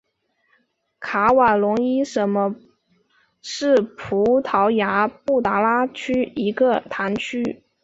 [0.99, 2.25] 卡瓦隆伊什
[3.39, 7.61] 是葡萄牙布拉加区的一个堂区。